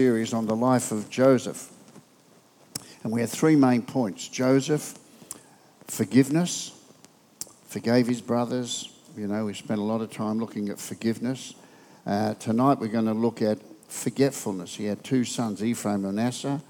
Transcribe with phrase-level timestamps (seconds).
[0.00, 1.70] series on the life of Joseph.
[3.02, 4.98] And we had three main points Joseph,
[5.88, 6.72] forgiveness,
[7.66, 8.96] forgave his brothers.
[9.14, 11.52] You know, we spent a lot of time looking at forgiveness.
[12.06, 13.58] Uh, tonight we're going to look at
[13.88, 14.74] forgetfulness.
[14.74, 16.62] He had two sons, Ephraim and Manasseh,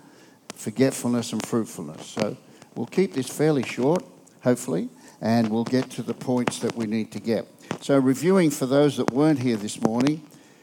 [0.56, 2.04] forgetfulness and fruitfulness.
[2.06, 2.36] So
[2.74, 4.04] we'll keep this fairly short,
[4.42, 4.88] hopefully,
[5.20, 7.46] and we'll get to the points that we need to get.
[7.80, 10.20] So, reviewing for those that weren't here this morning,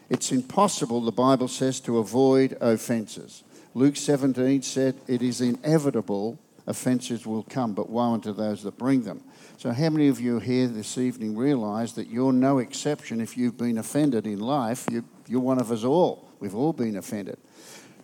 [0.10, 3.44] it's impossible, the Bible says, to avoid offences.
[3.74, 9.04] Luke 17 said, It is inevitable offences will come, but woe unto those that bring
[9.04, 9.22] them.
[9.58, 13.58] So, how many of you here this evening realise that you're no exception if you've
[13.58, 14.86] been offended in life?
[14.92, 16.30] You, you're one of us all.
[16.40, 17.38] We've all been offended.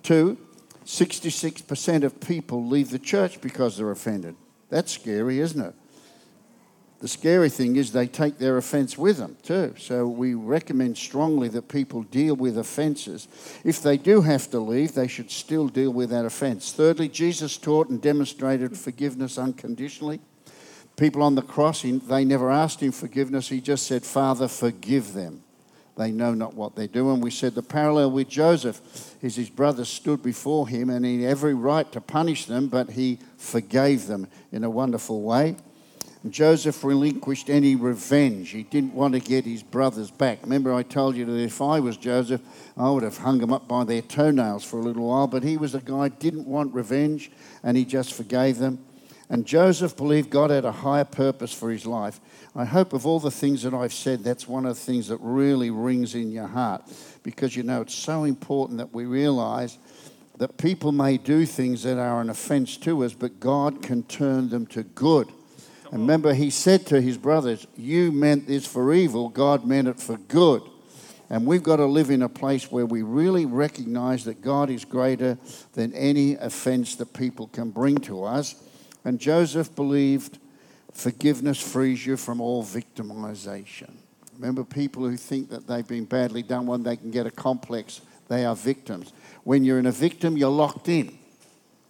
[0.02, 0.38] Two,
[0.86, 4.36] 66% of people leave the church because they're offended.
[4.70, 5.76] That's scary, isn't it?
[7.04, 9.76] The scary thing is they take their offence with them too.
[9.78, 13.28] So we recommend strongly that people deal with offences.
[13.66, 16.72] If they do have to leave, they should still deal with that offence.
[16.72, 20.22] Thirdly, Jesus taught and demonstrated forgiveness unconditionally.
[20.96, 23.50] People on the cross, they never asked him forgiveness.
[23.50, 25.44] He just said, Father, forgive them.
[25.98, 27.12] They know not what they do.
[27.12, 28.80] And we said the parallel with Joseph
[29.22, 32.92] is his brothers stood before him and he had every right to punish them, but
[32.92, 35.58] he forgave them in a wonderful way.
[36.30, 38.52] Joseph relinquished any revenge.
[38.52, 40.40] He didn't want to get his brothers back.
[40.44, 42.42] Remember, I told you that if I was Joseph,
[42.78, 45.28] I would have hung them up by their toenails for a little while.
[45.28, 47.30] But he was a guy didn't want revenge,
[47.62, 48.80] and he just forgave them.
[49.30, 52.20] And Joseph believed God had a higher purpose for his life.
[52.56, 55.18] I hope of all the things that I've said, that's one of the things that
[55.18, 56.84] really rings in your heart,
[57.24, 59.78] because you know it's so important that we realize
[60.38, 64.50] that people may do things that are an offense to us, but God can turn
[64.50, 65.28] them to good.
[65.94, 70.00] And remember, he said to his brothers, You meant this for evil, God meant it
[70.00, 70.64] for good.
[71.30, 74.86] And we've got to live in a place where we really recognize that God is
[74.86, 75.38] greater
[75.74, 78.56] than any offense that people can bring to us.
[79.06, 80.40] And Joseph believed
[80.94, 83.92] forgiveness frees you from all victimization.
[84.40, 88.02] Remember, people who think that they've been badly done when they can get a complex,
[88.30, 89.14] they are victims.
[89.44, 91.20] When you're in a victim, you're locked in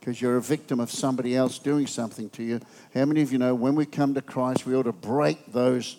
[0.03, 2.59] because you're a victim of somebody else doing something to you.
[2.93, 5.95] How many of you know when we come to Christ, we ought to break those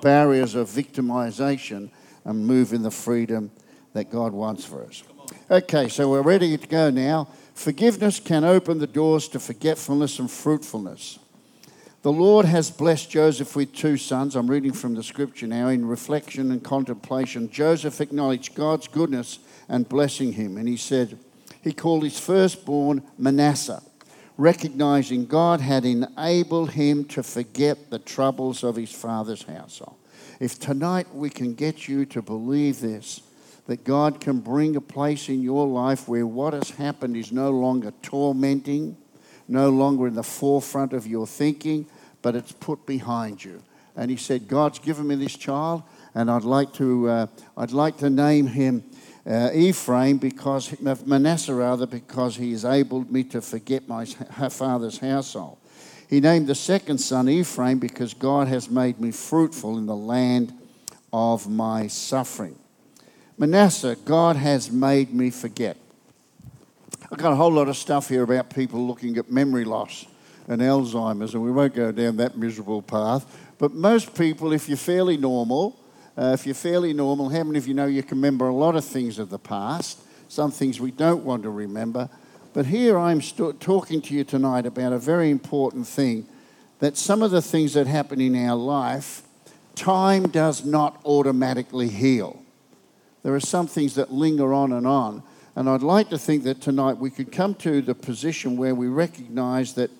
[0.00, 1.90] barriers of victimization
[2.24, 3.50] and move in the freedom
[3.92, 5.02] that God wants for us?
[5.50, 7.28] Okay, so we're ready to go now.
[7.52, 11.18] Forgiveness can open the doors to forgetfulness and fruitfulness.
[12.00, 14.34] The Lord has blessed Joseph with two sons.
[14.34, 15.68] I'm reading from the scripture now.
[15.68, 20.56] In reflection and contemplation, Joseph acknowledged God's goodness and blessing him.
[20.56, 21.18] And he said,
[21.62, 23.82] he called his firstborn Manasseh,
[24.36, 29.96] recognizing God had enabled him to forget the troubles of his father's household.
[30.40, 33.20] If tonight we can get you to believe this,
[33.66, 37.50] that God can bring a place in your life where what has happened is no
[37.50, 38.96] longer tormenting,
[39.46, 41.86] no longer in the forefront of your thinking,
[42.22, 43.62] but it's put behind you.
[43.94, 45.82] And he said, God's given me this child,
[46.14, 48.82] and I'd like to, uh, I'd like to name him
[49.26, 55.58] uh, Ephraim because Manasseh rather because he has enabled me to forget my father's household.
[56.08, 60.52] He named the second son Ephraim because God has made me fruitful in the land
[61.12, 62.58] of my suffering.
[63.38, 65.76] Manasseh, God has made me forget.
[67.10, 70.06] I've got a whole lot of stuff here about people looking at memory loss
[70.48, 73.26] and Alzheimer's, and we won't go down that miserable path.
[73.58, 75.78] But most people, if you're fairly normal,
[76.16, 78.76] uh, if you're fairly normal, how many of you know you can remember a lot
[78.76, 79.98] of things of the past?
[80.28, 82.08] Some things we don't want to remember.
[82.52, 86.26] But here I'm st- talking to you tonight about a very important thing
[86.80, 89.22] that some of the things that happen in our life,
[89.74, 92.42] time does not automatically heal.
[93.22, 95.22] There are some things that linger on and on.
[95.54, 98.88] And I'd like to think that tonight we could come to the position where we
[98.88, 99.90] recognize that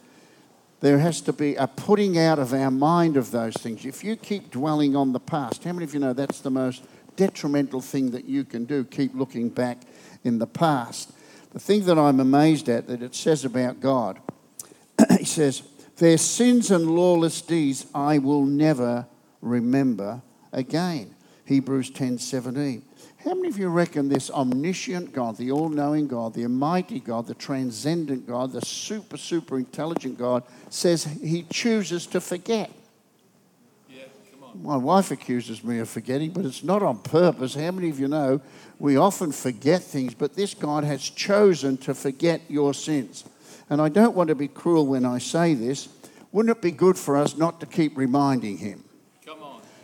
[0.83, 3.87] there has to be a putting out of our mind of those things.
[3.87, 6.85] If you keep dwelling on the past, how many of you know that's the most
[7.15, 8.85] detrimental thing that you can do?
[8.85, 9.83] Keep looking back
[10.25, 11.13] in the past.
[11.53, 14.19] The thing that I'm amazed at that it says about God,
[15.19, 15.63] he says,
[15.99, 19.07] Their sins and lawless deeds I will never
[19.41, 20.21] remember
[20.53, 21.15] again.
[21.45, 22.83] Hebrews 10 17.
[23.25, 27.29] How many of you reckon this omniscient God, the all knowing God, the almighty God,
[27.29, 32.73] the transcendent God, the super, super intelligent God says he chooses to forget?
[33.89, 34.05] Yeah,
[34.61, 37.55] My wife accuses me of forgetting, but it's not on purpose.
[37.55, 38.41] How many of you know
[38.81, 43.25] we often forget things, but this God has chosen to forget your sins?
[43.71, 45.89] And I don't want to be cruel when I say this.
[46.33, 48.83] Wouldn't it be good for us not to keep reminding him?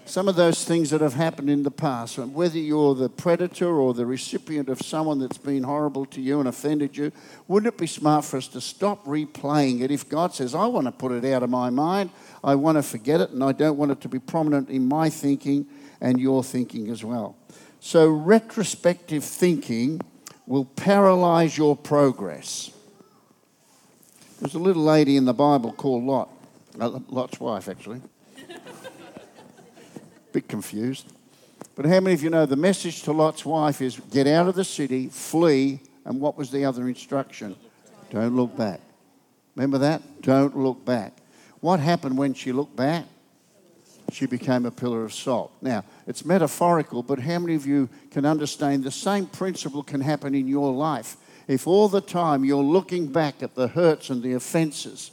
[0.08, 3.92] Some of those things that have happened in the past, whether you're the predator or
[3.92, 7.12] the recipient of someone that's been horrible to you and offended you,
[7.46, 10.86] wouldn't it be smart for us to stop replaying it if God says, I want
[10.86, 12.10] to put it out of my mind,
[12.42, 15.10] I want to forget it, and I don't want it to be prominent in my
[15.10, 15.66] thinking
[16.00, 17.36] and your thinking as well?
[17.80, 20.00] So, retrospective thinking
[20.46, 22.70] will paralyze your progress.
[24.40, 26.30] There's a little lady in the Bible called Lot,
[26.80, 28.00] uh, Lot's wife, actually
[30.32, 31.12] bit confused.
[31.74, 34.54] But how many of you know the message to Lot's wife is get out of
[34.54, 37.56] the city, flee, and what was the other instruction?
[38.10, 38.80] Don't look back.
[39.54, 40.22] Remember that?
[40.22, 41.16] Don't look back.
[41.60, 43.04] What happened when she looked back?
[44.10, 45.52] She became a pillar of salt.
[45.60, 50.34] Now, it's metaphorical, but how many of you can understand the same principle can happen
[50.34, 51.16] in your life?
[51.46, 55.10] If all the time you're looking back at the hurts and the offenses,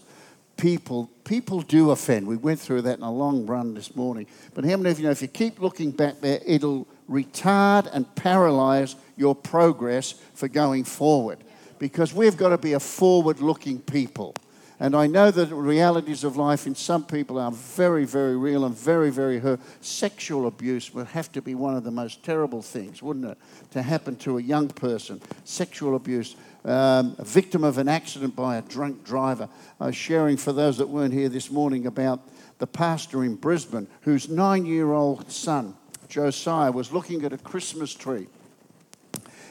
[0.58, 2.28] people people do offend.
[2.28, 4.28] We went through that in a long run this morning.
[4.54, 8.14] But how many of you know if you keep looking back there, it'll retard and
[8.16, 11.40] paralyze your progress for going forward?
[11.80, 14.36] Because we've got to be a forward looking people.
[14.80, 18.66] And I know that the realities of life in some people are very, very real
[18.66, 19.62] and very, very hurt.
[19.82, 23.38] Sexual abuse would have to be one of the most terrible things, wouldn't it?
[23.72, 25.22] To happen to a young person.
[25.46, 26.36] Sexual abuse
[26.66, 29.48] um, a victim of an accident by a drunk driver.
[29.80, 32.22] I was sharing for those that weren't here this morning about
[32.58, 35.76] the pastor in Brisbane whose nine year old son,
[36.10, 38.28] Josiah, was looking at a Christmas tree.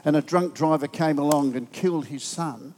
[0.04, 2.74] And a drunk driver came along and killed his son.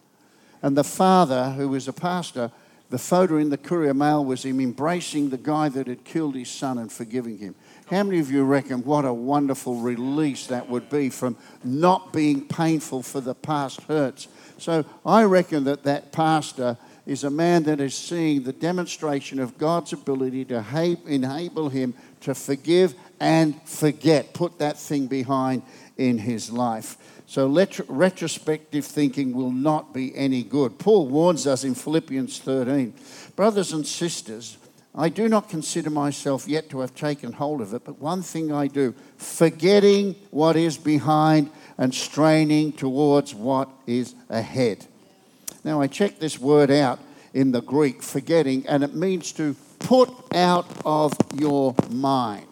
[0.63, 2.51] And the father, who was a pastor,
[2.89, 6.49] the photo in the Courier Mail was him embracing the guy that had killed his
[6.49, 7.57] son and forgiving him.
[7.91, 12.47] How many of you reckon what a wonderful release that would be from not being
[12.47, 14.29] painful for the past hurts?
[14.59, 19.59] So I reckon that that pastor is a man that is seeing the demonstration of
[19.59, 20.65] God's ability to
[21.07, 25.63] enable him to forgive and forget, put that thing behind
[25.97, 26.97] in his life.
[27.27, 30.79] So let, retrospective thinking will not be any good.
[30.79, 32.95] Paul warns us in Philippians 13
[33.35, 34.59] Brothers and sisters,
[34.99, 38.51] I do not consider myself yet to have taken hold of it, but one thing
[38.51, 44.87] I do, forgetting what is behind and straining towards what is ahead.
[45.65, 46.99] Now, I checked this word out
[47.35, 52.47] in the Greek, forgetting, and it means to put out of your mind.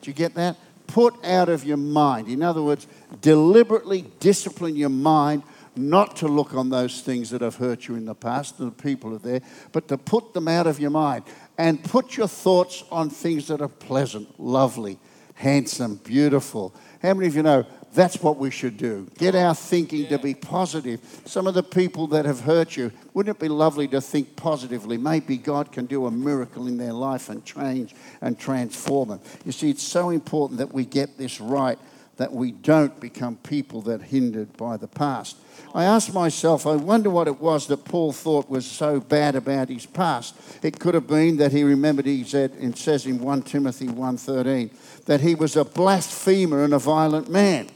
[0.00, 0.56] Did you get that?
[0.86, 2.28] Put out of your mind.
[2.28, 2.86] In other words,
[3.20, 5.42] deliberately discipline your mind
[5.76, 8.82] not to look on those things that have hurt you in the past, and the
[8.82, 9.40] people are there,
[9.70, 11.22] but to put them out of your mind
[11.56, 14.98] and put your thoughts on things that are pleasant, lovely,
[15.34, 16.74] handsome, beautiful.
[17.00, 17.64] How many of you know
[17.98, 19.08] that's what we should do?
[19.18, 21.00] Get our thinking to be positive.
[21.24, 24.96] Some of the people that have hurt you, wouldn't it be lovely to think positively?
[24.96, 29.20] Maybe God can do a miracle in their life and change and transform them.
[29.44, 31.78] You see, it's so important that we get this right
[32.18, 35.36] that we don't become people that are hindered by the past.
[35.74, 39.68] I asked myself, I wonder what it was that Paul thought was so bad about
[39.68, 40.34] his past.
[40.62, 44.70] It could have been that he remembered he said and says in 1 Timothy 1:13
[45.06, 47.68] that he was a blasphemer and a violent man.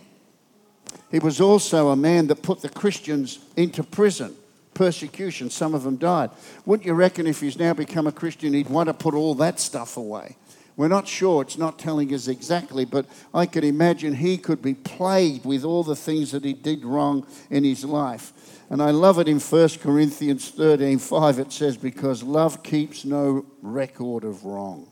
[1.12, 4.34] He was also a man that put the Christians into prison,
[4.74, 5.50] persecution.
[5.50, 6.30] Some of them died.
[6.64, 9.60] Wouldn't you reckon if he's now become a Christian, he'd want to put all that
[9.60, 10.36] stuff away?
[10.74, 13.04] We're not sure, it's not telling us exactly, but
[13.34, 17.26] I could imagine he could be plagued with all the things that he did wrong
[17.50, 18.32] in his life.
[18.70, 23.44] And I love it in 1 Corinthians 13 5, it says, Because love keeps no
[23.60, 24.91] record of wrong.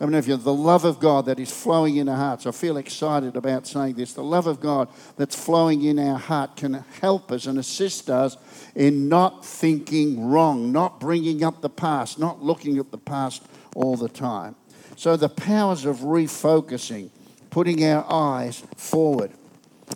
[0.00, 2.52] I mean, if you the love of God that is flowing in our hearts, I
[2.52, 4.14] feel excited about saying this.
[4.14, 8.38] The love of God that's flowing in our heart can help us and assist us
[8.74, 13.42] in not thinking wrong, not bringing up the past, not looking at the past
[13.76, 14.56] all the time.
[14.96, 17.10] So, the powers of refocusing,
[17.50, 19.32] putting our eyes forward,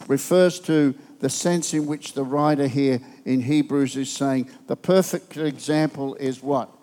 [0.06, 5.38] refers to the sense in which the writer here in Hebrews is saying the perfect
[5.38, 6.73] example is what?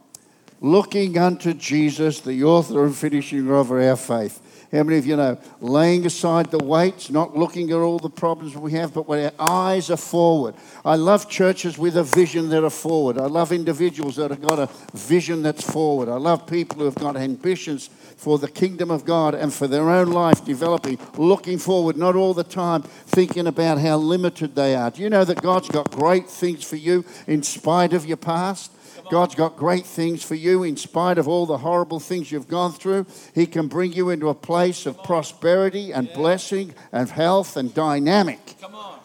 [0.64, 4.68] Looking unto Jesus, the author and finisher of our faith.
[4.72, 5.40] How many of you know?
[5.60, 9.50] Laying aside the weights, not looking at all the problems we have, but when our
[9.50, 10.54] eyes are forward.
[10.86, 13.18] I love churches with a vision that are forward.
[13.18, 16.10] I love individuals that have got a vision that's forward.
[16.10, 19.90] I love people who have got ambitions for the kingdom of God and for their
[19.90, 24.92] own life developing, looking forward, not all the time thinking about how limited they are.
[24.92, 28.72] Do you know that God's got great things for you in spite of your past?
[29.12, 32.72] God's got great things for you in spite of all the horrible things you've gone
[32.72, 33.06] through.
[33.36, 38.56] He can bring you into a place of prosperity and blessing and health and dynamic.
[38.62, 39.00] Come on.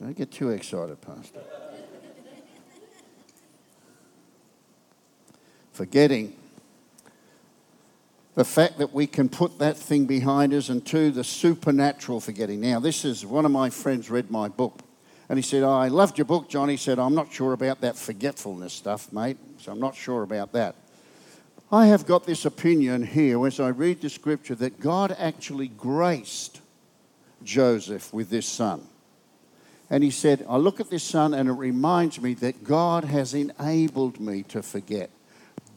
[0.00, 1.40] Don't get too excited, Pastor.
[5.72, 6.34] Forgetting
[8.34, 12.60] the fact that we can put that thing behind us, and two, the supernatural forgetting.
[12.60, 14.80] Now, this is one of my friends read my book,
[15.28, 16.68] and he said, oh, I loved your book, John.
[16.68, 20.52] He said, I'm not sure about that forgetfulness stuff, mate, so I'm not sure about
[20.52, 20.74] that.
[21.72, 26.60] I have got this opinion here as I read the scripture that God actually graced
[27.42, 28.86] Joseph with this son.
[29.90, 33.34] And he said, I look at this son and it reminds me that God has
[33.34, 35.10] enabled me to forget.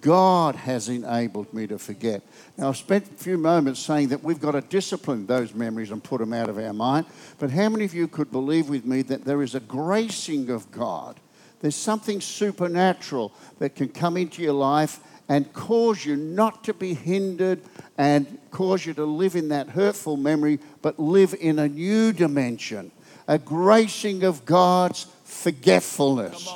[0.07, 2.21] God has enabled me to forget.
[2.55, 6.01] Now, I've spent a few moments saying that we've got to discipline those memories and
[6.01, 7.07] put them out of our mind.
[7.39, 10.71] But how many of you could believe with me that there is a gracing of
[10.71, 11.19] God?
[11.59, 16.93] There's something supernatural that can come into your life and cause you not to be
[16.93, 17.59] hindered
[17.97, 22.93] and cause you to live in that hurtful memory, but live in a new dimension,
[23.27, 26.49] a gracing of God's forgetfulness.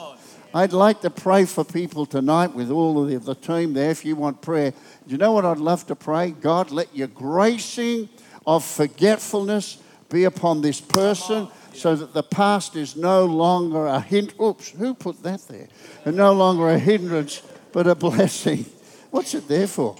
[0.53, 3.89] I'd like to pray for people tonight with all of the team there.
[3.89, 6.31] If you want prayer, do you know what I'd love to pray?
[6.31, 8.09] God, let your gracing
[8.45, 9.77] of forgetfulness
[10.09, 14.33] be upon this person so that the past is no longer a hint.
[14.41, 15.69] Oops, who put that there?
[16.03, 17.41] And no longer a hindrance,
[17.71, 18.65] but a blessing.
[19.11, 19.95] What's it there for?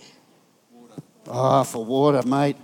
[1.29, 2.57] Ah, oh, for water, mate.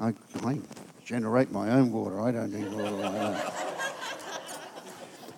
[0.00, 0.14] I,
[0.44, 0.58] I
[1.04, 2.20] generate my own water.
[2.20, 3.61] I don't need water like that.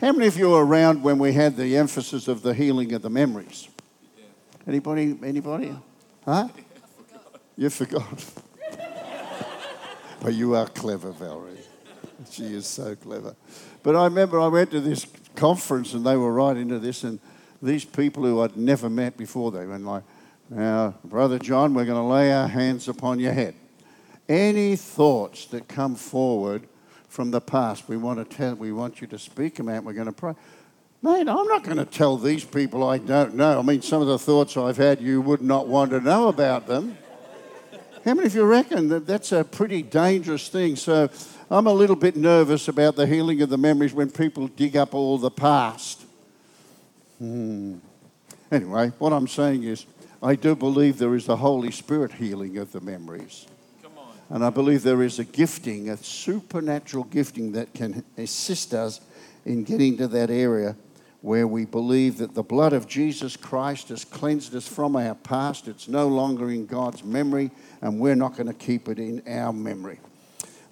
[0.00, 3.02] How many of you were around when we had the emphasis of the healing of
[3.02, 3.68] the memories?
[4.66, 5.16] Anybody?
[5.22, 5.76] Anybody?
[6.24, 6.48] Huh?
[7.56, 8.24] You forgot.
[10.20, 11.58] but you are clever, Valerie.
[12.30, 13.36] She is so clever.
[13.82, 17.20] But I remember I went to this conference and they were right into this, and
[17.62, 20.02] these people who I'd never met before, they went like,
[20.50, 23.54] Now, Brother John, we're going to lay our hands upon your head.
[24.28, 26.66] Any thoughts that come forward
[27.14, 27.88] from the past.
[27.88, 29.84] We want to tell, we want you to speak them out.
[29.84, 30.34] We're going to pray.
[31.00, 33.60] Mate, I'm not going to tell these people I don't know.
[33.60, 36.66] I mean, some of the thoughts I've had, you would not want to know about
[36.66, 36.98] them.
[38.04, 40.74] How many of you reckon that that's a pretty dangerous thing?
[40.74, 41.08] So
[41.50, 44.92] I'm a little bit nervous about the healing of the memories when people dig up
[44.92, 46.02] all the past.
[47.18, 47.76] Hmm.
[48.50, 49.86] Anyway, what I'm saying is,
[50.20, 53.46] I do believe there is the Holy Spirit healing of the memories.
[54.34, 59.00] And I believe there is a gifting, a supernatural gifting that can assist us
[59.44, 60.74] in getting to that area
[61.20, 65.68] where we believe that the blood of Jesus Christ has cleansed us from our past.
[65.68, 69.52] It's no longer in God's memory, and we're not going to keep it in our
[69.52, 70.00] memory.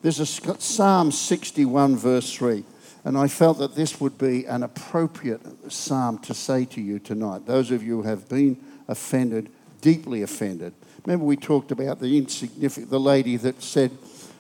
[0.02, 2.64] There's a Psalm 61, verse 3,
[3.04, 5.40] and I felt that this would be an appropriate
[5.72, 7.46] psalm to say to you tonight.
[7.46, 9.50] Those of you who have been offended,
[9.80, 13.90] deeply offended, Remember, we talked about the insignificant, the lady that said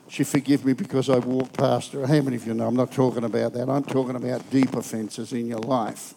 [0.08, 2.06] she forgive me because I walked past her.
[2.06, 2.66] How many of you know?
[2.66, 3.68] I'm not talking about that.
[3.68, 6.14] I'm talking about deep offences in your life.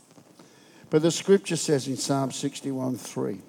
[0.89, 3.39] But the scripture says in Psalm 61 3,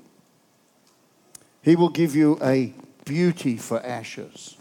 [1.63, 2.73] He will give you a
[3.05, 4.57] beauty for ashes.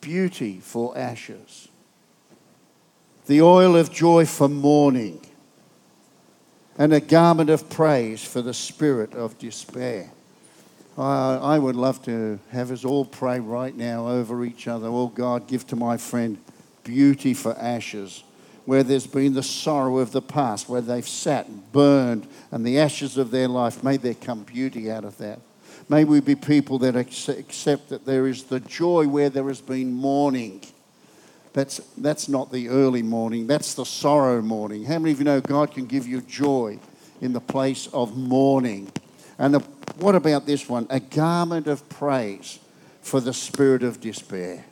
[0.00, 1.68] Beauty for ashes.
[3.26, 5.24] The oil of joy for mourning
[6.82, 10.10] and a garment of praise for the spirit of despair.
[10.98, 14.88] Uh, I would love to have us all pray right now over each other.
[14.88, 16.38] Oh God, give to my friend
[16.82, 18.24] beauty for ashes,
[18.64, 22.80] where there's been the sorrow of the past, where they've sat and burned, and the
[22.80, 23.84] ashes of their life.
[23.84, 25.38] May there come beauty out of that.
[25.88, 29.92] May we be people that accept that there is the joy where there has been
[29.92, 30.62] mourning
[31.52, 34.84] that's, that's not the early morning, that's the sorrow morning.
[34.84, 36.78] How many of you know God can give you joy
[37.20, 38.90] in the place of mourning?
[39.38, 39.58] And a,
[39.98, 40.86] what about this one?
[40.88, 42.58] A garment of praise
[43.02, 44.64] for the spirit of despair.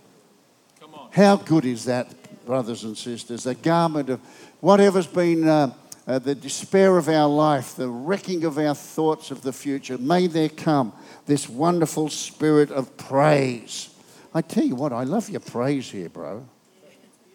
[0.81, 1.09] Come on.
[1.13, 3.47] How good is that, brothers and sisters?
[3.47, 4.21] A garment of
[4.61, 5.75] whatever's been uh,
[6.07, 9.99] uh, the despair of our life, the wrecking of our thoughts of the future.
[9.99, 10.93] May there come
[11.27, 13.91] this wonderful spirit of praise.
[14.35, 16.47] I tell you what, I love your praise here, bro.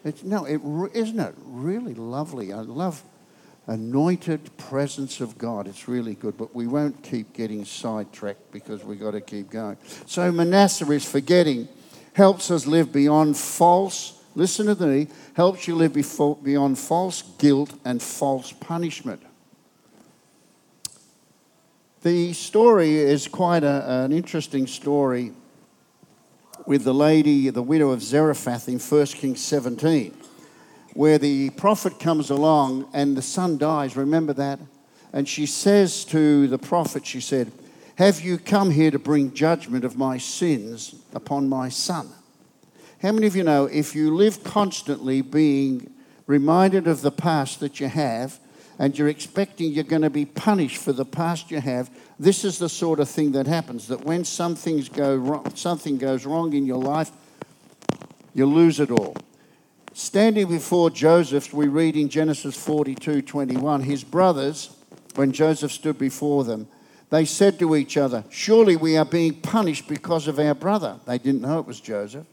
[0.05, 0.61] It's, no, it,
[0.93, 2.53] isn't it really lovely?
[2.53, 3.03] I love
[3.65, 5.67] anointed presence of God.
[5.67, 9.77] It's really good, but we won't keep getting sidetracked because we've got to keep going.
[10.05, 11.67] So Manasseh is forgetting,
[12.13, 15.93] helps us live beyond false, listen to me, helps you live
[16.43, 19.23] beyond false guilt and false punishment.
[22.03, 25.31] The story is quite a, an interesting story
[26.65, 30.15] with the lady, the widow of Zarephath in 1 Kings 17,
[30.93, 33.95] where the prophet comes along and the son dies.
[33.95, 34.59] Remember that?
[35.13, 37.51] And she says to the prophet, she said,
[37.95, 42.09] Have you come here to bring judgment of my sins upon my son?
[43.01, 45.93] How many of you know if you live constantly being
[46.27, 48.39] reminded of the past that you have
[48.77, 51.89] and you're expecting you're going to be punished for the past you have,
[52.19, 55.97] this is the sort of thing that happens that when some things go wrong, something
[55.97, 57.11] goes wrong in your life,
[58.33, 59.15] you lose it all.
[59.93, 64.75] Standing before Joseph, we read in Genesis 42 21, his brothers,
[65.15, 66.67] when Joseph stood before them,
[67.09, 70.99] they said to each other, Surely we are being punished because of our brother.
[71.05, 72.25] They didn't know it was Joseph.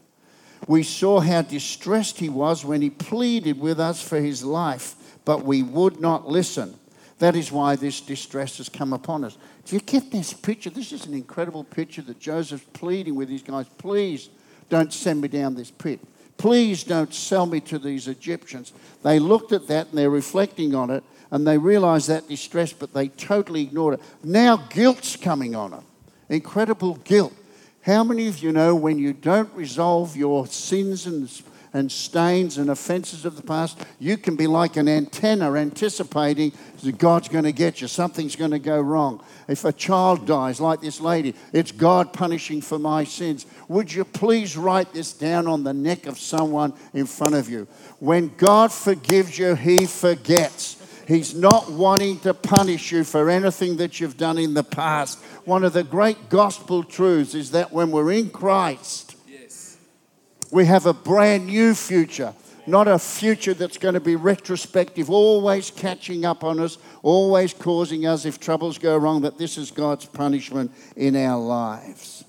[0.67, 5.43] We saw how distressed he was when he pleaded with us for his life, but
[5.43, 6.75] we would not listen.
[7.19, 9.37] That is why this distress has come upon us.
[9.65, 10.69] Do you get this picture?
[10.69, 14.29] This is an incredible picture that Joseph's pleading with these guys, please
[14.69, 15.99] don't send me down this pit.
[16.37, 18.73] Please don't sell me to these Egyptians.
[19.03, 22.93] They looked at that and they're reflecting on it and they realized that distress, but
[22.93, 24.01] they totally ignored it.
[24.23, 25.83] Now guilt's coming on them.
[26.29, 27.33] Incredible guilt.
[27.81, 31.29] How many of you know when you don't resolve your sins and
[31.73, 36.53] and stains and offenses of the past, you can be like an antenna anticipating
[36.83, 37.87] that God's going to get you.
[37.87, 39.23] Something's going to go wrong.
[39.47, 43.45] If a child dies, like this lady, it's God punishing for my sins.
[43.67, 47.67] Would you please write this down on the neck of someone in front of you?
[47.99, 50.77] When God forgives you, He forgets.
[51.07, 55.19] He's not wanting to punish you for anything that you've done in the past.
[55.43, 59.12] One of the great gospel truths is that when we're in Christ,
[60.53, 62.31] we have a brand new future,
[62.67, 68.05] not a future that's going to be retrospective, always catching up on us, always causing
[68.05, 72.23] us, if troubles go wrong, that this is God's punishment in our lives.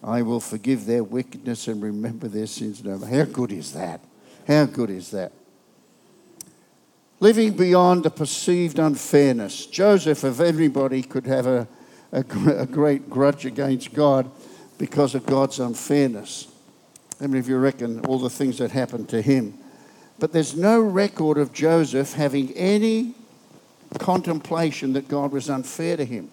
[0.00, 3.08] I will forgive their wickedness and remember their sins no more.
[3.08, 4.00] How good is that?
[4.46, 5.32] How good is that?
[7.18, 9.66] Living beyond a perceived unfairness.
[9.66, 11.66] Joseph, if anybody could have a,
[12.12, 12.24] a,
[12.58, 14.30] a great grudge against God
[14.78, 16.46] because of God's unfairness.
[17.20, 19.56] How many of you reckon all the things that happened to him?
[20.18, 23.14] But there's no record of Joseph having any
[23.98, 26.30] contemplation that God was unfair to him.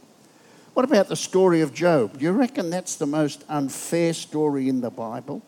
[0.73, 2.17] What about the story of Job?
[2.17, 5.41] Do you reckon that's the most unfair story in the Bible?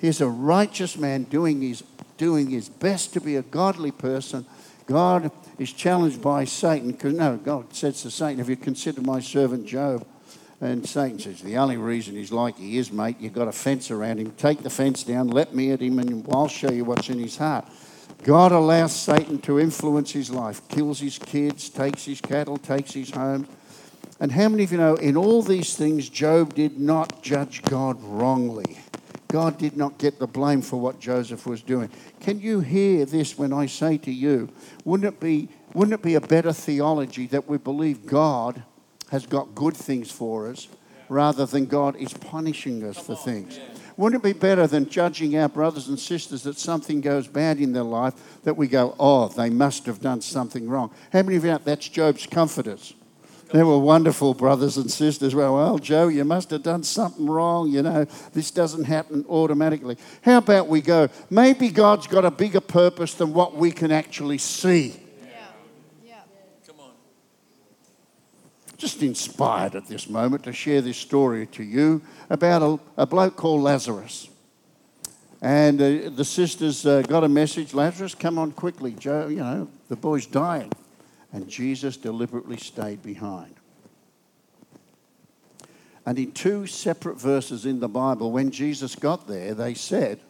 [0.00, 1.82] He's a righteous man doing his,
[2.16, 4.46] doing his best to be a godly person.
[4.86, 9.20] God is challenged by Satan because, no, God says to Satan, Have you considered my
[9.20, 10.06] servant Job?
[10.60, 13.90] And Satan says, The only reason he's like he is, mate, you've got a fence
[13.90, 14.32] around him.
[14.32, 17.36] Take the fence down, let me at him, and I'll show you what's in his
[17.36, 17.66] heart.
[18.22, 23.10] God allows Satan to influence his life, kills his kids, takes his cattle, takes his
[23.10, 23.48] homes.
[24.18, 28.02] And how many of you know in all these things, Job did not judge God
[28.02, 28.76] wrongly?
[29.28, 31.88] God did not get the blame for what Joseph was doing.
[32.20, 34.50] Can you hear this when I say to you,
[34.84, 38.62] wouldn't it be, wouldn't it be a better theology that we believe God
[39.10, 40.68] has got good things for us
[41.08, 43.58] rather than God is punishing us for things.
[43.96, 47.72] Wouldn't it be better than judging our brothers and sisters that something goes bad in
[47.72, 50.90] their life that we go, oh, they must have done something wrong?
[51.12, 52.94] How many of you know that's Job's comforters?
[53.52, 55.34] They were wonderful brothers and sisters.
[55.34, 57.68] Well, well, Joe, you must have done something wrong.
[57.68, 59.96] You know, this doesn't happen automatically.
[60.22, 64.38] How about we go, maybe God's got a bigger purpose than what we can actually
[64.38, 64.94] see.
[68.80, 73.36] Just inspired at this moment to share this story to you about a, a bloke
[73.36, 74.30] called Lazarus.
[75.42, 78.92] And uh, the sisters uh, got a message Lazarus, come on quickly.
[78.92, 80.72] Joe, you know, the boy's dying.
[81.32, 83.54] And Jesus deliberately stayed behind.
[86.06, 90.20] And in two separate verses in the Bible, when Jesus got there, they said,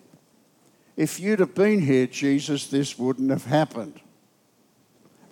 [0.96, 4.00] If you'd have been here, Jesus, this wouldn't have happened.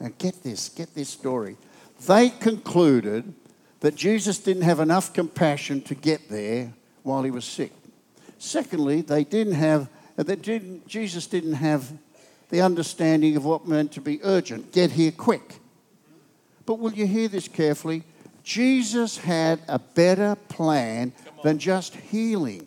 [0.00, 1.56] Now, get this, get this story
[2.06, 3.34] they concluded
[3.80, 7.72] that Jesus didn't have enough compassion to get there while he was sick.
[8.38, 11.92] Secondly, they didn't have, they didn't, Jesus didn't have
[12.50, 15.56] the understanding of what meant to be urgent get here quick.
[16.66, 18.04] But will you hear this carefully?
[18.42, 22.66] Jesus had a better plan than just healing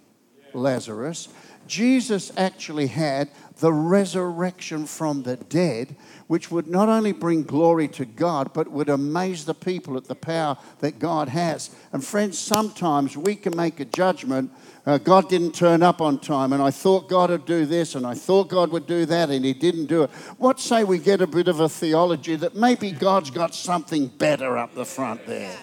[0.54, 1.30] Lazarus.
[1.68, 3.30] Jesus actually had
[3.62, 5.96] the resurrection from the dead,
[6.26, 10.16] which would not only bring glory to God, but would amaze the people at the
[10.16, 11.70] power that God has.
[11.94, 14.52] And friends, sometimes we can make a judgment.
[14.84, 18.06] Uh, God didn't turn up on time, and I thought God would do this, and
[18.06, 20.10] I thought God would do that, and He didn't do it.
[20.40, 24.58] What say we get a bit of a theology that maybe God's got something better
[24.58, 25.56] up the front there?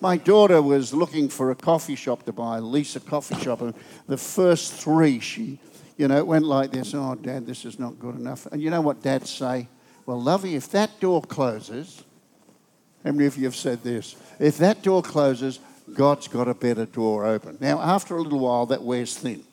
[0.00, 3.74] my daughter was looking for a coffee shop to buy, Lisa Coffee Shop, and
[4.06, 5.58] the first three she
[5.96, 8.46] you know, it went like this Oh, Dad, this is not good enough.
[8.46, 9.68] And you know what dads say?
[10.06, 12.02] Well, Lovey, if that door closes,
[13.04, 14.16] how many of you have said this?
[14.38, 15.60] If that door closes,
[15.92, 17.58] God's got a better door open.
[17.60, 19.44] Now, after a little while, that wears thin.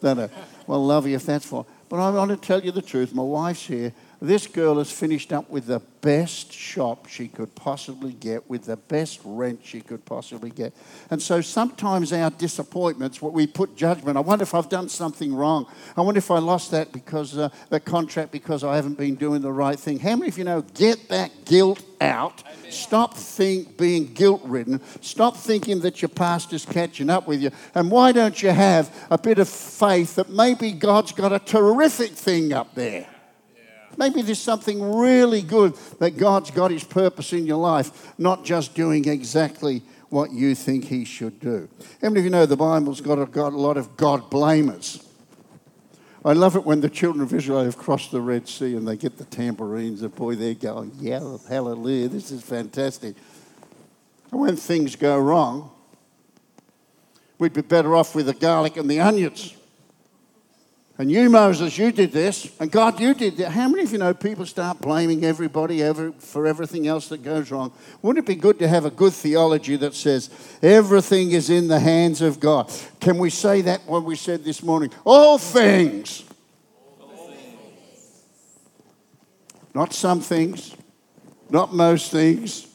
[0.00, 0.30] Don't it?
[0.66, 1.66] Well, Lovey, if that's for.
[1.88, 3.14] But I want to tell you the truth.
[3.14, 3.92] My wife's here.
[4.22, 8.76] This girl has finished up with the best shop she could possibly get, with the
[8.76, 10.74] best rent she could possibly get.
[11.10, 14.18] And so sometimes our disappointments, what we put judgment.
[14.18, 15.66] I wonder if I've done something wrong.
[15.96, 19.40] I wonder if I lost that because uh, the contract because I haven't been doing
[19.40, 19.98] the right thing.
[19.98, 20.60] How many of you know?
[20.74, 22.42] Get that guilt out.
[22.46, 22.70] Amen.
[22.70, 24.82] Stop think being guilt ridden.
[25.00, 27.50] Stop thinking that your pastor's catching up with you.
[27.74, 32.10] And why don't you have a bit of faith that maybe God's got a terrific
[32.10, 33.06] thing up there?
[33.96, 38.74] Maybe there's something really good that God's got his purpose in your life, not just
[38.74, 41.68] doing exactly what you think he should do.
[42.02, 45.04] How many of you know the Bible's got a, got a lot of God blamers?
[46.24, 48.96] I love it when the children of Israel have crossed the Red Sea and they
[48.96, 53.14] get the tambourines, and boy, they're going, yeah, hallelujah, this is fantastic.
[54.30, 55.70] And when things go wrong,
[57.38, 59.54] we'd be better off with the garlic and the onions.
[61.00, 62.54] And you, Moses, you did this.
[62.60, 63.52] And God, you did that.
[63.52, 67.50] How many of you know people start blaming everybody ever, for everything else that goes
[67.50, 67.72] wrong?
[68.02, 70.28] Wouldn't it be good to have a good theology that says
[70.60, 72.70] everything is in the hands of God?
[73.00, 74.90] Can we say that what we said this morning?
[75.06, 76.22] All things.
[79.74, 80.76] Not some things,
[81.48, 82.66] not most things.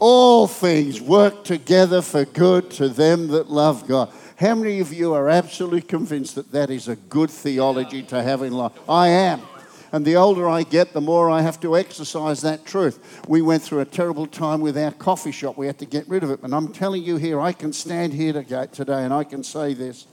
[0.00, 4.12] All things work together for good to them that love God.
[4.40, 8.40] How many of you are absolutely convinced that that is a good theology to have
[8.40, 8.72] in life?
[8.88, 9.42] I am.
[9.92, 13.20] And the older I get, the more I have to exercise that truth.
[13.28, 15.58] We went through a terrible time with our coffee shop.
[15.58, 16.40] We had to get rid of it.
[16.42, 20.06] And I'm telling you here, I can stand here today and I can say this.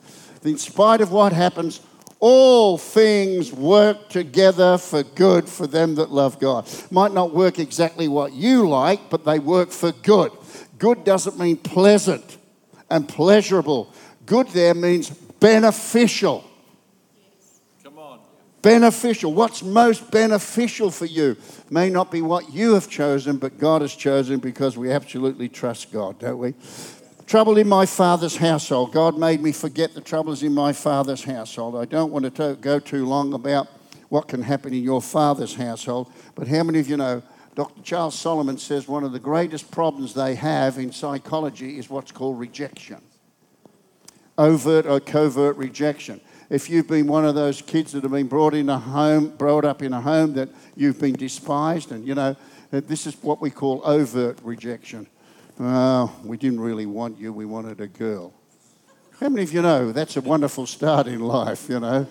[0.44, 1.80] In spite of what happens,
[2.20, 6.68] all things work together for good for them that love God.
[6.92, 10.34] Might not work exactly what you like, but they work for good.
[10.78, 12.38] Good doesn't mean pleasant
[12.90, 13.94] and pleasurable.
[14.28, 16.44] Good there means beneficial.
[17.82, 18.20] Come on.
[18.62, 19.34] Beneficial.
[19.34, 21.38] What's most beneficial for you
[21.70, 25.94] may not be what you have chosen, but God has chosen because we absolutely trust
[25.94, 26.56] God, don't we?
[27.26, 28.92] Trouble in my father's household.
[28.92, 31.78] God made me forget the troubles in my father's household.
[31.78, 33.70] I don't want to go too long about
[34.10, 37.24] what can happen in your father's household, but how many of you know
[37.56, 37.82] Dr.
[37.82, 42.38] Charles Solomon says one of the greatest problems they have in psychology is what's called
[42.40, 43.02] rejection
[44.38, 46.21] overt or covert rejection.
[46.50, 49.65] If you've been one of those kids that have been brought in a home, brought
[49.65, 52.36] up in a home that you've been despised, and you know,
[52.71, 55.08] this is what we call overt rejection.
[55.60, 58.34] Oh, we didn't really want you, we wanted a girl.
[59.19, 62.08] How many of you know that's a wonderful start in life, you know?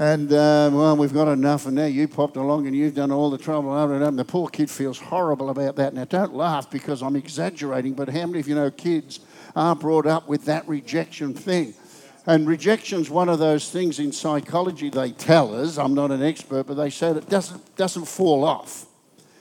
[0.00, 3.30] And uh, well, we've got enough, and now you popped along and you've done all
[3.30, 3.76] the trouble.
[3.76, 5.92] And the poor kid feels horrible about that.
[5.92, 9.18] Now, don't laugh because I'm exaggerating, but how many of you know kids
[9.56, 11.74] are brought up with that rejection thing.
[12.26, 15.78] And rejection's one of those things in psychology they tell us.
[15.78, 18.86] I'm not an expert, but they say that it doesn't, doesn't fall off.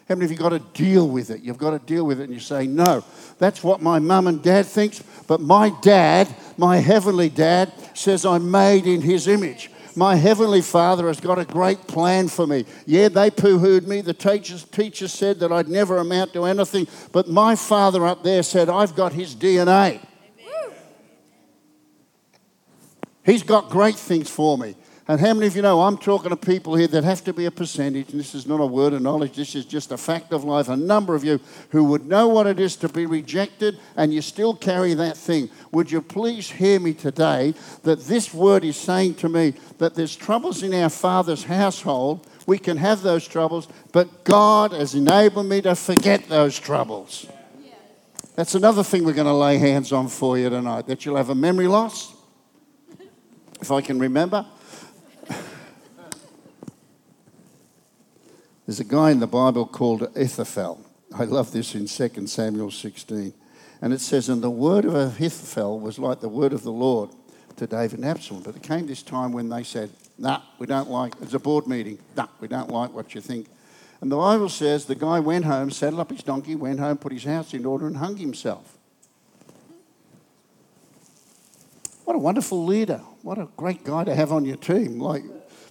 [0.07, 1.41] How many of you got to deal with it?
[1.41, 3.03] You've got to deal with it, and you say, No,
[3.37, 8.49] that's what my mum and dad thinks, but my dad, my heavenly dad, says I'm
[8.49, 9.69] made in his image.
[9.97, 12.65] My heavenly Father has got a great plan for me.
[12.85, 14.01] Yeah, they poo hooed me.
[14.01, 18.43] The teachers, teachers said that I'd never amount to anything, but my Father up there
[18.43, 19.99] said, I've got his DNA.
[23.25, 24.75] He's got great things for me.
[25.09, 27.45] And how many of you know I'm talking to people here that have to be
[27.45, 30.33] a percentage, and this is not a word of knowledge, this is just a fact
[30.33, 30.67] of life.
[30.67, 31.39] A number of you
[31.69, 35.49] who would know what it is to be rejected, and you still carry that thing.
[35.71, 40.13] Would you please hear me today that this word is saying to me that there's
[40.13, 42.27] troubles in our Father's household.
[42.45, 47.25] We can have those troubles, but God has enabled me to forget those troubles.
[48.35, 51.29] That's another thing we're going to lay hands on for you tonight that you'll have
[51.29, 52.13] a memory loss,
[53.61, 54.45] if I can remember
[58.67, 60.85] There's a guy in the Bible called Ahithophel.
[61.17, 63.33] I love this in 2 Samuel 16.
[63.81, 67.11] And it says, And the word of Ahithophel was like the word of the Lord
[67.55, 68.43] to David and Absalom.
[68.43, 71.65] But it came this time when they said, Nah, we don't like, it's a board
[71.65, 71.97] meeting.
[72.17, 73.47] Nah, we don't like what you think.
[74.01, 77.13] And the Bible says the guy went home, saddled up his donkey, went home, put
[77.13, 78.77] his house in order, and hung himself.
[82.03, 83.01] What a wonderful leader.
[83.21, 84.99] What a great guy to have on your team.
[84.99, 85.23] Like,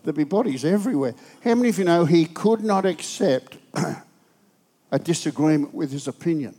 [0.06, 1.16] There'd be bodies everywhere.
[1.42, 3.58] How many of you know he could not accept
[4.92, 6.54] a disagreement with his opinion?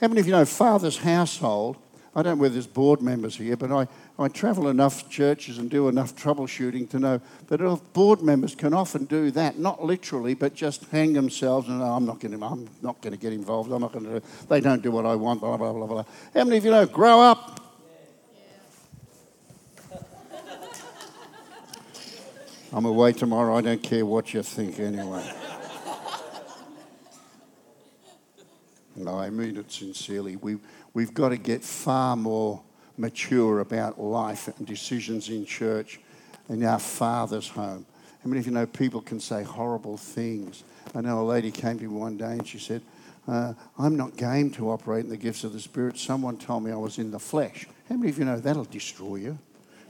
[0.00, 1.76] How many of you know Father's household?
[2.16, 3.86] I don't know whether there's board members here, but I,
[4.18, 9.04] I travel enough churches and do enough troubleshooting to know that board members can often
[9.04, 12.70] do that, not literally, but just hang themselves and oh, I'm not going to, I'm
[12.80, 13.70] not going to get involved.
[13.70, 14.22] I'm not going to.
[14.48, 15.40] They don't do what I want.
[15.40, 16.04] Blah blah blah blah.
[16.32, 16.86] How many of you know?
[16.86, 17.61] Grow up.
[22.74, 23.54] I'm away tomorrow.
[23.54, 25.30] I don't care what you think anyway.
[28.96, 30.36] no, I mean it sincerely.
[30.36, 30.56] We,
[30.94, 32.62] we've got to get far more
[32.96, 36.00] mature about life and decisions in church
[36.48, 37.84] in our Father's home.
[38.22, 40.64] How many of you know people can say horrible things?
[40.94, 42.80] I know a lady came to me one day and she said,
[43.28, 45.98] uh, I'm not game to operate in the gifts of the Spirit.
[45.98, 47.66] Someone told me I was in the flesh.
[47.88, 49.38] How many of you know that'll destroy you?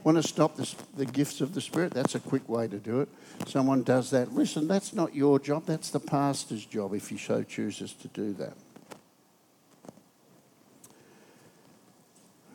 [0.03, 1.93] Want to stop this, the gifts of the Spirit?
[1.93, 3.09] That's a quick way to do it.
[3.47, 4.33] Someone does that.
[4.33, 8.33] Listen, that's not your job, that's the pastor's job if he so chooses to do
[8.33, 8.53] that.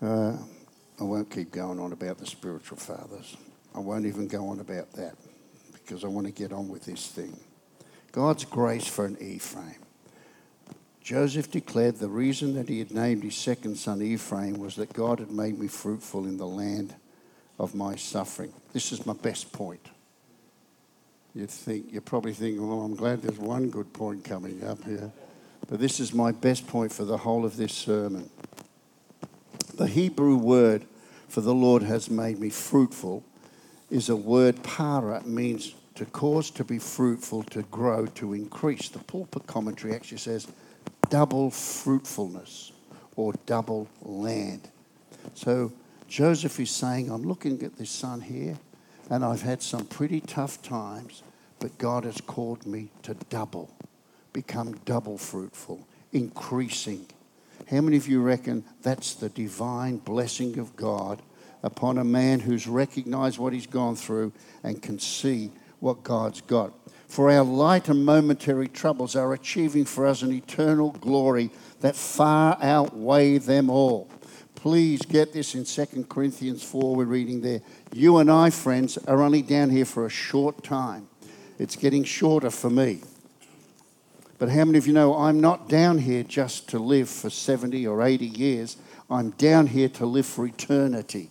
[0.00, 0.36] Uh,
[1.00, 3.36] I won't keep going on about the spiritual fathers.
[3.74, 5.16] I won't even go on about that
[5.72, 7.38] because I want to get on with this thing.
[8.12, 9.76] God's grace for an Ephraim.
[11.02, 15.20] Joseph declared the reason that he had named his second son Ephraim was that God
[15.20, 16.94] had made me fruitful in the land
[17.58, 18.52] of my suffering.
[18.72, 19.86] This is my best point.
[21.34, 25.10] You think you're probably thinking, well, I'm glad there's one good point coming up here.
[25.68, 28.30] But this is my best point for the whole of this sermon.
[29.74, 30.84] The Hebrew word
[31.28, 33.22] for the Lord has made me fruitful
[33.90, 38.88] is a word para, means to cause to be fruitful, to grow, to increase.
[38.88, 40.46] The pulpit commentary actually says
[41.10, 42.72] double fruitfulness
[43.16, 44.68] or double land.
[45.34, 45.72] So
[46.08, 48.58] Joseph is saying, I'm looking at this son here,
[49.10, 51.22] and I've had some pretty tough times,
[51.58, 53.70] but God has called me to double,
[54.32, 57.06] become double fruitful, increasing.
[57.70, 61.20] How many of you reckon that's the divine blessing of God
[61.62, 66.72] upon a man who's recognized what he's gone through and can see what God's got?
[67.06, 72.56] For our light and momentary troubles are achieving for us an eternal glory that far
[72.62, 74.08] outweigh them all.
[74.58, 77.60] Please get this in 2 Corinthians 4, we're reading there.
[77.92, 81.08] You and I, friends, are only down here for a short time.
[81.60, 83.02] It's getting shorter for me.
[84.36, 87.86] But how many of you know I'm not down here just to live for 70
[87.86, 88.76] or 80 years?
[89.08, 91.30] I'm down here to live for eternity.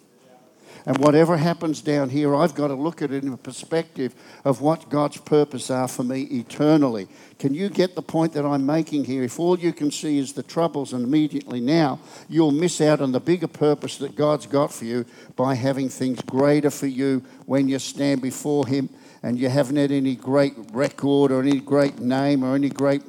[0.88, 4.62] And whatever happens down here, I've got to look at it in a perspective of
[4.62, 7.10] what God's purpose are for me eternally.
[7.39, 9.21] Can you get the point that I'm making here?
[9.21, 13.12] If all you can see is the troubles and immediately now, you'll miss out on
[13.12, 17.67] the bigger purpose that God's got for you by having things greater for you when
[17.67, 18.88] you stand before Him
[19.23, 23.04] and you haven't had any great record or any great name or any great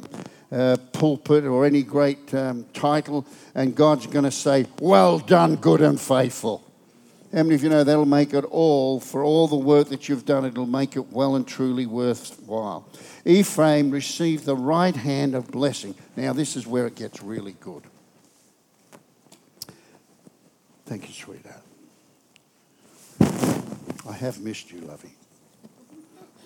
[0.51, 5.81] uh, pulpit or any great um, title, and God's going to say, Well done, good
[5.81, 6.68] and faithful.
[7.33, 10.25] How many of you know that'll make it all, for all the work that you've
[10.25, 12.89] done, it'll make it well and truly worthwhile?
[13.27, 15.95] Ephraim received the right hand of blessing.
[16.17, 17.83] Now, this is where it gets really good.
[20.87, 21.61] Thank you, sweetheart.
[24.09, 25.13] I have missed you, lovey.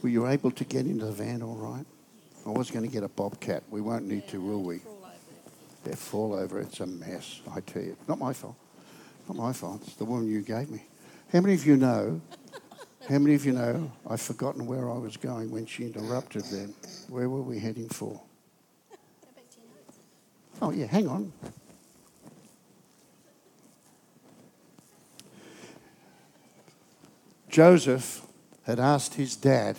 [0.02, 1.86] Were you able to get into the van all right?
[2.44, 3.62] I was going to get a bobcat.
[3.70, 4.80] We won't need to, will we?
[5.84, 6.58] They fall over.
[6.58, 7.96] It's a mess, I tell you.
[8.08, 8.56] Not my fault.
[9.28, 9.82] Not my fault.
[9.86, 10.84] It's the woman you gave me.
[11.32, 12.20] How many of you know?
[13.08, 13.90] How many of you know?
[14.08, 16.44] I've forgotten where I was going when she interrupted.
[16.44, 16.74] Then,
[17.08, 18.20] where were we heading for?
[20.60, 21.32] Oh yeah, hang on.
[27.48, 28.22] Joseph
[28.62, 29.76] had asked his dad,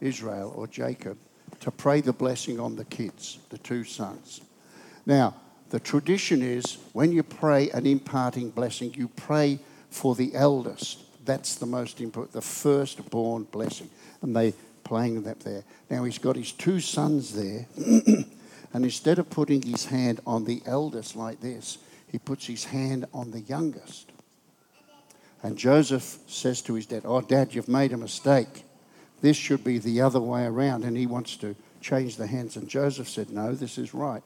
[0.00, 1.18] Israel or Jacob,
[1.60, 4.40] to pray the blessing on the kids, the two sons.
[5.04, 5.34] Now,
[5.72, 9.58] the tradition is when you pray an imparting blessing, you pray
[9.88, 10.98] for the eldest.
[11.24, 13.88] That's the most important, the firstborn blessing.
[14.20, 14.52] And they
[14.84, 15.64] playing that there.
[15.88, 20.60] Now he's got his two sons there, and instead of putting his hand on the
[20.66, 24.12] eldest like this, he puts his hand on the youngest.
[25.42, 28.64] And Joseph says to his dad, Oh, dad, you've made a mistake.
[29.22, 30.84] This should be the other way around.
[30.84, 32.56] And he wants to change the hands.
[32.56, 34.22] And Joseph said, No, this is right.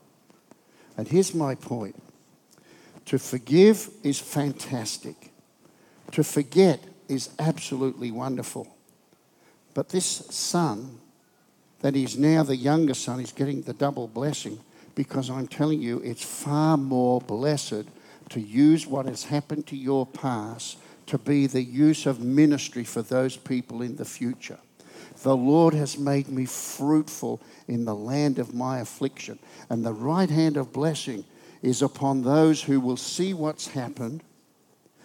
[0.96, 2.00] And here's my point
[3.06, 5.30] to forgive is fantastic,
[6.12, 8.66] to forget is absolutely wonderful.
[9.74, 10.98] But this son,
[11.80, 14.58] that is now the younger son, is getting the double blessing
[14.94, 17.84] because I'm telling you, it's far more blessed
[18.30, 23.02] to use what has happened to your past to be the use of ministry for
[23.02, 24.58] those people in the future.
[25.22, 29.38] The Lord has made me fruitful in the land of my affliction.
[29.70, 31.24] And the right hand of blessing
[31.62, 34.22] is upon those who will see what's happened,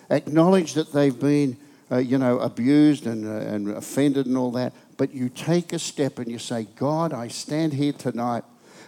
[0.09, 1.57] acknowledge that they've been,
[1.91, 5.79] uh, you know, abused and, uh, and offended and all that, but you take a
[5.79, 8.43] step and you say, God, I stand here tonight.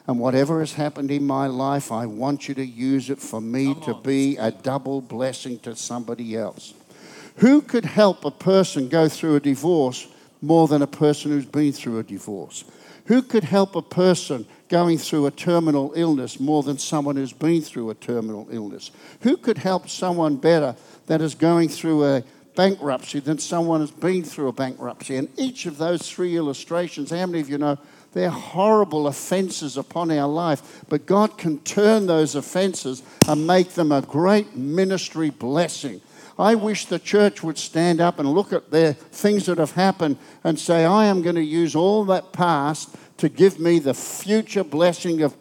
[0.05, 3.73] And whatever has happened in my life, I want you to use it for me
[3.85, 6.73] to be a double blessing to somebody else.
[7.37, 10.07] Who could help a person go through a divorce
[10.43, 12.65] more than a person who's been through a divorce?
[13.05, 17.61] Who could help a person going through a terminal illness more than someone who's been
[17.61, 18.91] through a terminal illness?
[19.21, 20.75] Who could help someone better
[21.07, 22.23] that is going through a
[22.55, 25.17] bankruptcy than someone who's been through a bankruptcy?
[25.17, 27.77] And each of those three illustrations, how many of you know
[28.13, 33.91] they're horrible offenses upon our life, but God can turn those offenses and make them
[33.91, 35.99] a great ministry blessing.
[36.37, 40.17] I wish the church would stand up and look at the things that have happened
[40.43, 44.63] and say, I am going to use all that past to give me the future
[44.63, 45.37] blessing of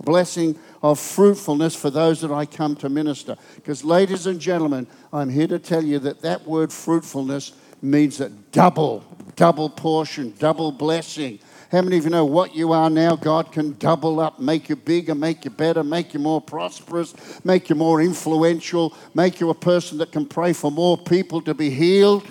[0.00, 3.36] blessing of fruitfulness for those that I come to minister.
[3.56, 8.28] Because, ladies and gentlemen, I'm here to tell you that that word fruitfulness means a
[8.28, 9.04] double,
[9.36, 11.38] double portion, double blessing.
[11.72, 13.16] How many of you know what you are now?
[13.16, 17.68] God can double up, make you bigger, make you better, make you more prosperous, make
[17.68, 21.70] you more influential, make you a person that can pray for more people to be
[21.70, 22.24] healed.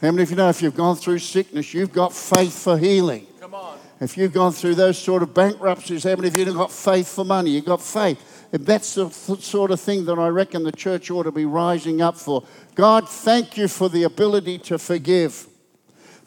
[0.00, 3.26] How many of you know if you've gone through sickness, you've got faith for healing?
[3.38, 3.78] Come on.
[4.00, 7.06] If you've gone through those sort of bankruptcies, how many of you have got faith
[7.14, 7.50] for money?
[7.50, 8.18] You've got faith.
[8.52, 12.00] And that's the sort of thing that I reckon the church ought to be rising
[12.00, 12.42] up for.
[12.74, 15.46] God, thank you for the ability to forgive.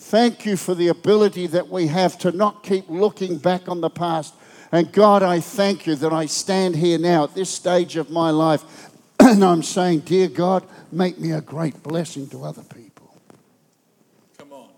[0.03, 3.89] Thank you for the ability that we have to not keep looking back on the
[3.89, 4.35] past.
[4.71, 8.29] And God, I thank you that I stand here now at this stage of my
[8.29, 13.15] life and I'm saying, Dear God, make me a great blessing to other people.
[14.37, 14.69] Come on.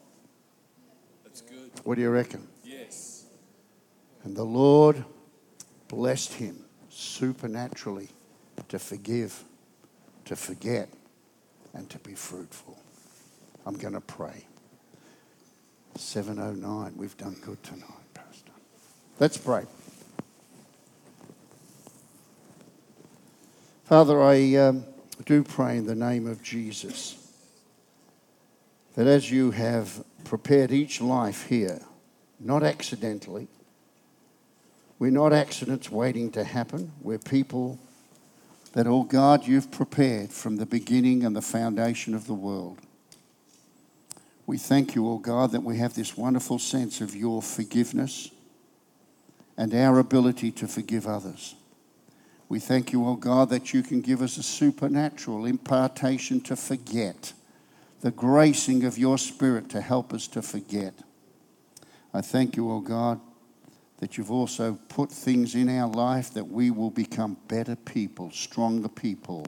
[1.25, 1.71] That's good.
[1.83, 2.47] What do you reckon?
[2.63, 3.25] Yes.
[4.23, 5.03] And the Lord
[5.87, 8.09] blessed him supernaturally
[8.69, 9.43] to forgive,
[10.25, 10.87] to forget,
[11.73, 12.79] and to be fruitful.
[13.65, 14.45] I'm going to pray.
[15.97, 16.93] 709.
[16.97, 18.51] We've done good tonight, Pastor.
[19.19, 19.65] Let's pray.
[23.85, 24.85] Father, I um,
[25.25, 27.17] do pray in the name of Jesus
[28.95, 31.81] that as you have prepared each life here,
[32.39, 33.47] not accidentally,
[34.97, 36.91] we're not accidents waiting to happen.
[37.01, 37.79] We're people
[38.73, 42.79] that, oh God, you've prepared from the beginning and the foundation of the world.
[44.47, 48.29] We thank you, O oh God, that we have this wonderful sense of your forgiveness
[49.57, 51.55] and our ability to forgive others.
[52.47, 56.55] We thank you, O oh God, that you can give us a supernatural impartation to
[56.55, 57.33] forget,
[58.01, 60.93] the gracing of your Spirit to help us to forget.
[62.13, 63.19] I thank you, O oh God,
[63.97, 68.89] that you've also put things in our life that we will become better people, stronger
[68.89, 69.47] people,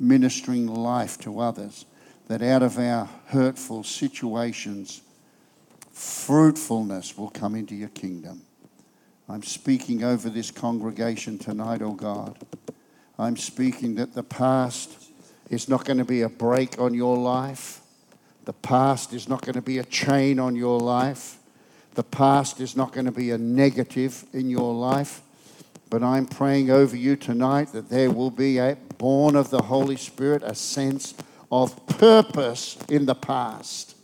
[0.00, 1.84] ministering life to others
[2.28, 5.02] that out of our hurtful situations,
[5.92, 8.42] fruitfulness will come into your kingdom.
[9.28, 12.38] I'm speaking over this congregation tonight, oh God.
[13.18, 15.10] I'm speaking that the past
[15.50, 17.80] is not going to be a brake on your life.
[18.44, 21.38] The past is not going to be a chain on your life.
[21.94, 25.22] The past is not going to be a negative in your life.
[25.88, 29.96] But I'm praying over you tonight that there will be a born of the Holy
[29.96, 31.14] Spirit, a sense
[31.50, 33.96] of purpose in the past.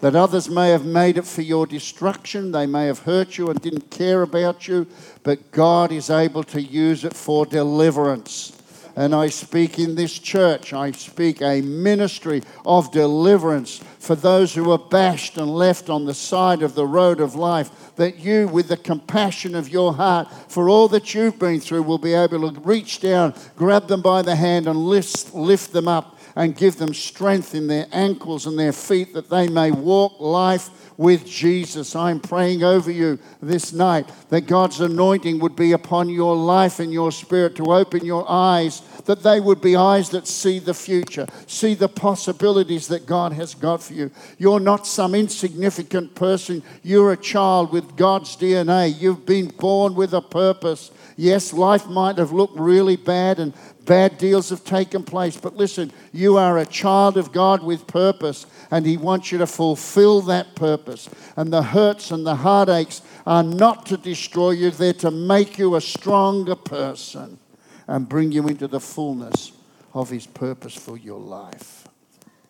[0.00, 3.60] That others may have made it for your destruction, they may have hurt you and
[3.60, 4.86] didn't care about you,
[5.22, 8.52] but God is able to use it for deliverance.
[8.94, 14.70] And I speak in this church, I speak a ministry of deliverance for those who
[14.70, 17.94] are bashed and left on the side of the road of life.
[17.96, 21.98] That you, with the compassion of your heart for all that you've been through, will
[21.98, 26.15] be able to reach down, grab them by the hand, and lift, lift them up
[26.36, 30.68] and give them strength in their ankles and their feet that they may walk life
[30.98, 31.96] with Jesus.
[31.96, 36.92] I'm praying over you this night that God's anointing would be upon your life and
[36.92, 41.26] your spirit to open your eyes, that they would be eyes that see the future,
[41.46, 44.10] see the possibilities that God has got for you.
[44.38, 48.98] You're not some insignificant person, you're a child with God's DNA.
[48.98, 50.90] You've been born with a purpose.
[51.16, 53.54] Yes, life might have looked really bad and
[53.86, 55.36] Bad deals have taken place.
[55.36, 59.46] But listen, you are a child of God with purpose, and He wants you to
[59.46, 61.08] fulfill that purpose.
[61.36, 65.76] And the hurts and the heartaches are not to destroy you, they're to make you
[65.76, 67.38] a stronger person
[67.86, 69.52] and bring you into the fullness
[69.94, 71.86] of His purpose for your life.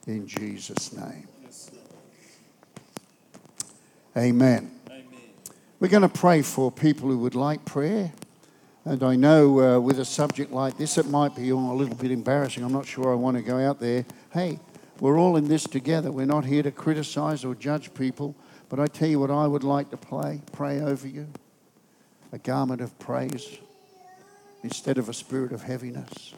[0.07, 1.28] In Jesus' name.
[4.16, 4.70] Amen.
[4.88, 5.01] Amen.
[5.78, 8.12] We're going to pray for people who would like prayer.
[8.87, 12.12] And I know uh, with a subject like this, it might be a little bit
[12.12, 12.62] embarrassing.
[12.62, 14.07] I'm not sure I want to go out there.
[14.32, 14.61] Hey,
[15.01, 16.12] we're all in this together.
[16.12, 18.37] We're not here to criticize or judge people.
[18.68, 21.26] But I tell you what, I would like to play, pray over you
[22.32, 23.59] a garment of praise
[24.62, 26.34] instead of a spirit of heaviness,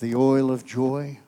[0.00, 1.18] the oil of joy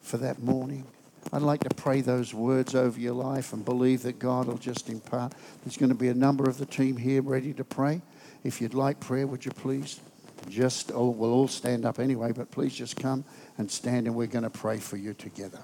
[0.00, 0.86] for that mourning,
[1.32, 4.88] I'd like to pray those words over your life and believe that God will just
[4.88, 5.32] impart.
[5.64, 8.02] There's going to be a number of the team here ready to pray.
[8.44, 10.00] If you'd like prayer, would you please?
[10.50, 13.24] Just, oh, we'll all stand up anyway, but please just come
[13.56, 15.60] and stand and we're going to pray for you together.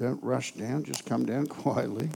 [0.00, 2.08] Don't rush down, just come down quietly.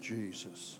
[0.00, 0.79] Jesus.